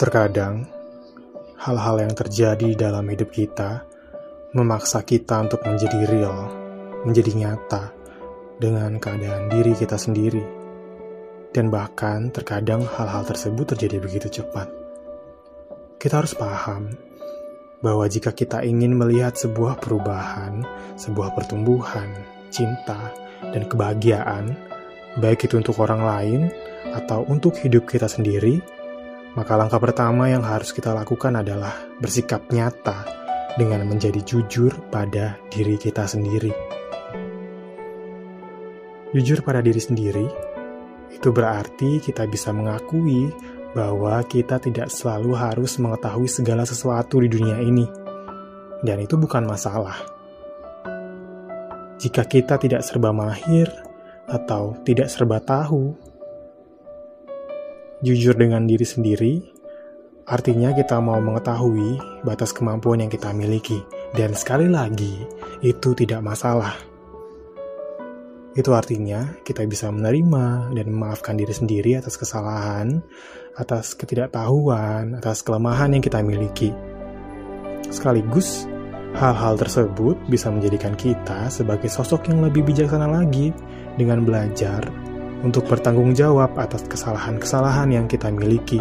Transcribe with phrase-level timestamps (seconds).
[0.00, 0.64] Terkadang,
[1.60, 3.84] hal-hal yang terjadi dalam hidup kita
[4.56, 6.48] memaksa kita untuk menjadi real,
[7.04, 7.92] menjadi nyata
[8.56, 10.40] dengan keadaan diri kita sendiri.
[11.52, 14.72] Dan bahkan terkadang hal-hal tersebut terjadi begitu cepat.
[16.00, 16.96] Kita harus paham
[17.84, 20.64] bahwa jika kita ingin melihat sebuah perubahan,
[20.96, 22.08] sebuah pertumbuhan,
[22.48, 23.12] cinta,
[23.52, 24.56] dan kebahagiaan,
[25.20, 26.40] baik itu untuk orang lain
[26.96, 28.79] atau untuk hidup kita sendiri,
[29.38, 33.06] maka langkah pertama yang harus kita lakukan adalah bersikap nyata
[33.54, 36.50] dengan menjadi jujur pada diri kita sendiri.
[39.10, 40.26] Jujur pada diri sendiri
[41.10, 43.26] itu berarti kita bisa mengakui
[43.74, 47.86] bahwa kita tidak selalu harus mengetahui segala sesuatu di dunia ini,
[48.82, 49.98] dan itu bukan masalah.
[52.00, 53.68] Jika kita tidak serba mahir
[54.26, 55.94] atau tidak serba tahu,
[58.00, 59.60] Jujur dengan diri sendiri
[60.24, 63.82] artinya kita mau mengetahui batas kemampuan yang kita miliki,
[64.16, 65.26] dan sekali lagi,
[65.58, 66.78] itu tidak masalah.
[68.54, 73.02] Itu artinya kita bisa menerima dan memaafkan diri sendiri atas kesalahan,
[73.58, 76.70] atas ketidaktahuan, atas kelemahan yang kita miliki.
[77.90, 78.70] Sekaligus,
[79.18, 83.50] hal-hal tersebut bisa menjadikan kita sebagai sosok yang lebih bijaksana lagi
[83.98, 85.09] dengan belajar
[85.40, 88.80] untuk bertanggung jawab atas kesalahan-kesalahan yang kita miliki.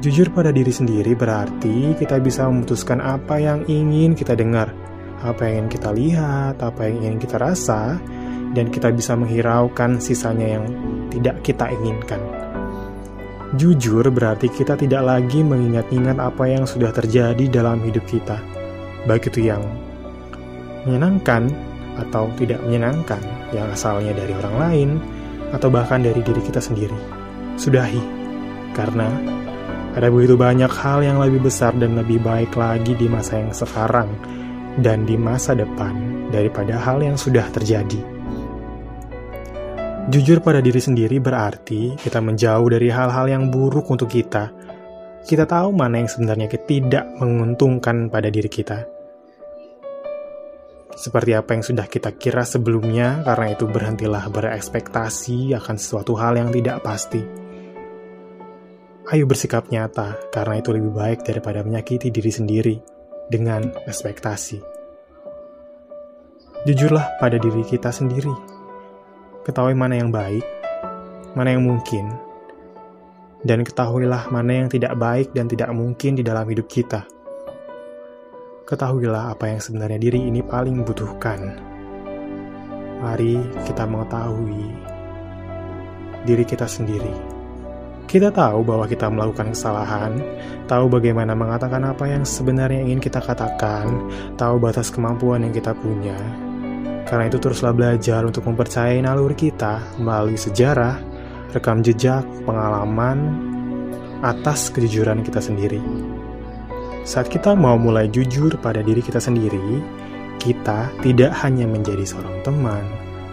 [0.00, 4.72] Jujur pada diri sendiri berarti kita bisa memutuskan apa yang ingin kita dengar,
[5.20, 8.00] apa yang ingin kita lihat, apa yang ingin kita rasa,
[8.56, 10.64] dan kita bisa menghiraukan sisanya yang
[11.12, 12.20] tidak kita inginkan.
[13.60, 18.40] Jujur berarti kita tidak lagi mengingat-ingat apa yang sudah terjadi dalam hidup kita,
[19.04, 19.60] baik itu yang
[20.88, 21.52] menyenangkan
[22.08, 23.20] atau tidak menyenangkan
[23.52, 24.90] yang asalnya dari orang lain
[25.52, 26.96] atau bahkan dari diri kita sendiri.
[27.60, 28.00] Sudahi,
[28.72, 29.08] karena
[29.90, 34.08] ada begitu banyak hal yang lebih besar dan lebih baik lagi di masa yang sekarang
[34.78, 37.98] dan di masa depan daripada hal yang sudah terjadi.
[40.10, 44.50] Jujur pada diri sendiri berarti kita menjauh dari hal-hal yang buruk untuk kita.
[45.20, 48.99] Kita tahu mana yang sebenarnya tidak menguntungkan pada diri kita
[50.96, 56.50] seperti apa yang sudah kita kira sebelumnya, karena itu berhentilah berekspektasi akan sesuatu hal yang
[56.50, 57.22] tidak pasti.
[59.10, 62.76] Ayo bersikap nyata, karena itu lebih baik daripada menyakiti diri sendiri
[63.30, 64.58] dengan ekspektasi.
[66.66, 68.32] Jujurlah pada diri kita sendiri.
[69.46, 70.44] Ketahui mana yang baik,
[71.34, 72.12] mana yang mungkin,
[73.42, 77.19] dan ketahuilah mana yang tidak baik dan tidak mungkin di dalam hidup kita
[78.70, 81.58] ketahuilah apa yang sebenarnya diri ini paling butuhkan.
[83.02, 84.70] Mari kita mengetahui
[86.22, 87.10] diri kita sendiri.
[88.06, 90.22] Kita tahu bahwa kita melakukan kesalahan,
[90.70, 93.90] tahu bagaimana mengatakan apa yang sebenarnya ingin kita katakan,
[94.38, 96.18] tahu batas kemampuan yang kita punya.
[97.10, 100.98] Karena itu teruslah belajar untuk mempercayai naluri kita melalui sejarah,
[101.50, 103.18] rekam jejak, pengalaman,
[104.22, 105.82] atas kejujuran kita sendiri.
[107.00, 109.80] Saat kita mau mulai jujur pada diri kita sendiri,
[110.36, 112.84] kita tidak hanya menjadi seorang teman,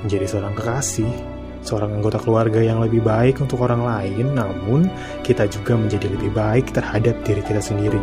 [0.00, 1.12] menjadi seorang kekasih,
[1.60, 4.88] seorang anggota keluarga yang lebih baik untuk orang lain, namun
[5.20, 8.00] kita juga menjadi lebih baik terhadap diri kita sendiri.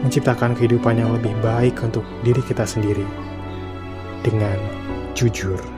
[0.00, 3.04] Menciptakan kehidupan yang lebih baik untuk diri kita sendiri
[4.24, 4.56] dengan
[5.12, 5.75] jujur.